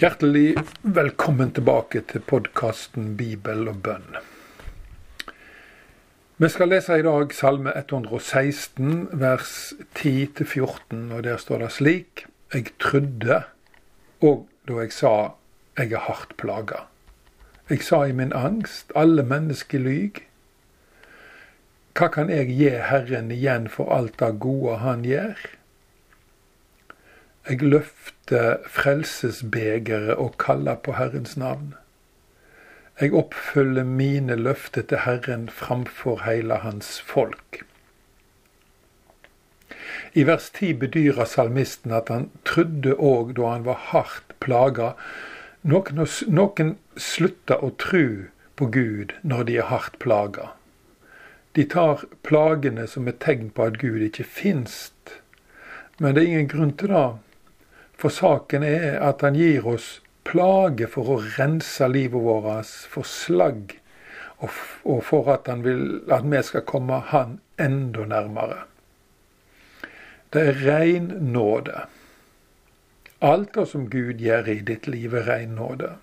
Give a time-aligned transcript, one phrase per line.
[0.00, 4.14] Hjertelig velkommen tilbake til podkasten Bibel og bønn.
[6.40, 12.24] Vi skal lese i dag Salme 116, vers 10-14, og der står det slik
[12.54, 13.42] Jeg trudde,
[14.24, 15.12] og da jeg sa
[15.76, 16.86] jeg er hardt plaga.
[17.68, 20.24] Jeg sa i min angst, alle mennesker lyg.
[21.92, 25.59] Hva kan jeg gi Herren igjen for alt det gode Han gjør?
[27.48, 31.74] Jeg løfter frelsesbegeret og kaller på Herrens navn.
[33.00, 37.64] Jeg oppfyller mine løfter til Herren framfor hele Hans folk.
[40.12, 44.92] I vers 10 bedyrer salmisten at han trodde òg da han var hardt plaga.
[45.62, 50.50] Noen, noen slutter å tru på Gud når de er hardt plaga.
[51.56, 55.16] De tar plagene som et tegn på at Gud ikke finst.
[55.98, 57.08] Men det er ingen grunn til det.
[58.00, 63.76] For saken er at han gir oss plage for å rense livet vårt for slagg,
[64.40, 68.62] og for at han vil at vi skal komme han enda nærmere.
[70.32, 71.84] Det er rein nåde.
[73.20, 75.98] Alt det som Gud gjør i ditt liv, er rein nåde.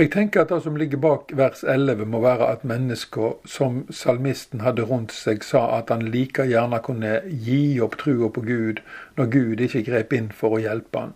[0.00, 4.62] Jeg tenker at det som ligger bak vers 11 må være at mennesker som salmisten
[4.64, 8.80] hadde rundt seg, sa at han like gjerne kunne gi opp trua på Gud
[9.18, 11.12] når Gud ikke grep inn for å hjelpe han.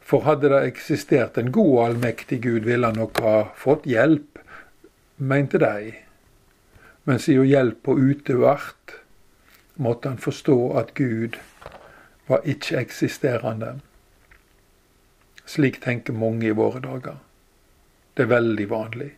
[0.00, 4.40] For hadde det eksistert en god og allmektig Gud, ville han nok ha fått hjelp,
[5.20, 5.92] mente de.
[7.04, 8.96] Men siden hjelpa utevart,
[9.76, 11.36] måtte han forstå at Gud
[12.32, 13.76] var ikke-eksisterende.
[15.50, 17.16] Slik tenker mange i våre dager.
[18.14, 19.08] Det er veldig vanlig.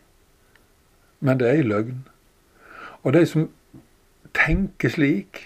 [1.19, 1.99] Men det er ei løgn.
[3.03, 3.49] Og de som
[4.33, 5.43] tenker slik,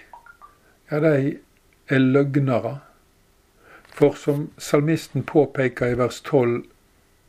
[0.88, 1.36] ja, de
[1.92, 2.78] er løgnere.
[3.92, 6.62] For som salmisten påpeker i vers 12,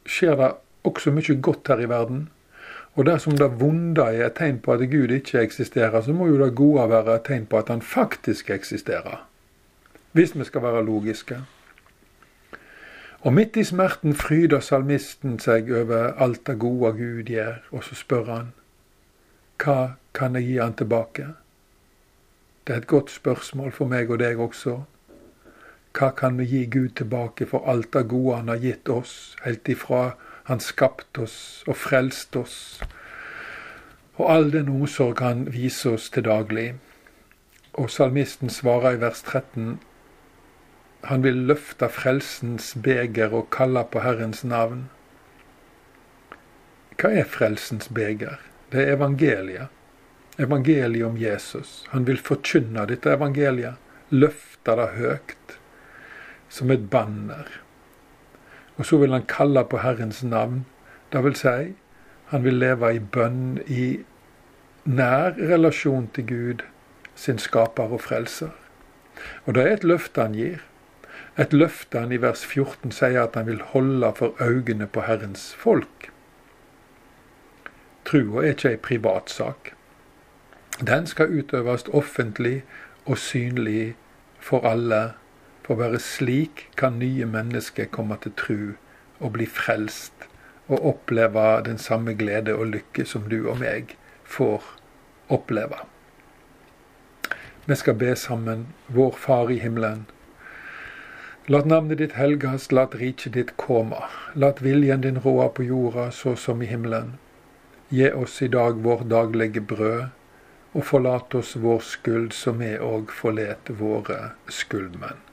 [0.08, 0.52] skjer det
[0.88, 2.28] også mye godt her i verden.
[2.96, 6.40] Og dersom det vonde er et tegn på at Gud ikke eksisterer, så må jo
[6.40, 9.26] det gode være et tegn på at han faktisk eksisterer.
[10.16, 11.44] Hvis vi skal være logiske.
[13.22, 17.96] Og midt i smerten fryder salmisten seg over alt det gode Gud gjør, og så
[18.00, 18.54] spør han,
[19.60, 21.26] hva kan jeg gi han tilbake?
[22.64, 24.78] Det er et godt spørsmål for meg og deg også.
[25.98, 29.68] Hva kan vi gi Gud tilbake for alt det gode han har gitt oss, helt
[29.68, 30.14] ifra
[30.48, 32.80] han skapte oss og frelste oss,
[34.16, 36.70] og all den omsorg han viser oss til daglig?
[37.74, 39.80] Og salmisten svarer i vers 13,
[41.08, 44.88] han vil løfte frelsens beger og kalle på Herrens navn.
[47.00, 48.42] Hva er frelsens beger?
[48.74, 49.72] Det er evangeliet.
[50.40, 51.86] Evangeliet om Jesus.
[51.94, 53.80] Han vil forkynne dette evangeliet.
[54.12, 55.56] Løfte det høyt.
[56.50, 57.48] Som et banner.
[58.78, 60.66] Og så vil han kalle på Herrens navn.
[61.12, 61.74] Det vil si,
[62.30, 64.04] han vil leve i bønn, i
[64.86, 66.66] nær relasjon til Gud,
[67.16, 68.52] sin skaper og frelser.
[69.46, 70.60] Og det er et løfte han gir.
[71.40, 75.54] Et løfte han i vers 14 sier at han vil holde for øynene på Herrens
[75.56, 76.10] folk.
[78.06, 79.72] Trua er ikke ei privatsak.
[80.82, 82.64] Den skal utøves offentlig
[83.06, 83.96] og synlig
[84.40, 85.14] for alle.
[85.64, 88.60] For bare slik kan nye mennesker komme til tru
[89.20, 90.28] og bli frelst
[90.68, 93.96] og oppleve den samme glede og lykke som du og meg
[94.26, 94.66] får
[95.30, 95.78] oppleve.
[97.66, 98.68] Vi skal be sammen.
[98.88, 100.08] Vår Far i himmelen.
[101.50, 104.04] Lat navnet ditt helgas, lat riket ditt komme.
[104.36, 107.16] Lat viljen din råa på jorda så som i himmelen.
[107.90, 110.12] Gi oss i dag vår daglige brød,
[110.78, 115.26] og forlat oss vår skyld, som vi òg forlet våre skyldmenn.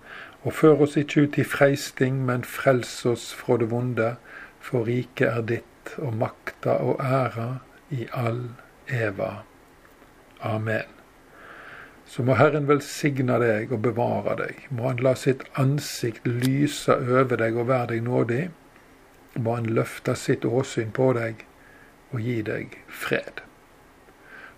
[0.49, 4.15] Og før oss ikke ut i freisting, men frels oss fra det vonde,
[4.57, 7.51] for riket er ditt, og makta og æra
[7.93, 8.47] i all
[8.89, 9.35] eva.
[10.41, 10.96] Amen
[12.07, 14.63] så må Herren velsigne deg og bevare deg.
[14.71, 18.45] Må Han la sitt ansikt lyse over deg og være deg nådig.
[19.43, 21.43] Må Han løfte sitt åsyn på deg
[22.13, 23.43] og gi deg fred.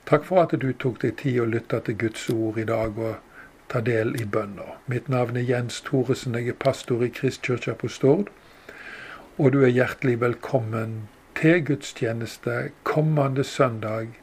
[0.09, 3.17] Takk for at du tok deg tid å lytte til Guds ord i dag og
[3.69, 4.79] ta del i bønna.
[4.89, 8.31] Mitt navn er Jens Thoresen, jeg er pastor i Kristkirka på Stord.
[9.37, 11.09] Og du er hjertelig velkommen
[11.39, 14.17] til gudstjeneste kommende søndag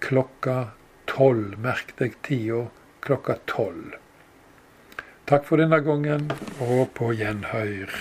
[0.00, 0.74] klokka
[1.14, 1.54] tolv.
[1.62, 2.66] Merk deg tida
[3.04, 3.94] klokka tolv.
[5.24, 6.28] Takk for denne gangen,
[6.60, 7.92] og på gjenhør.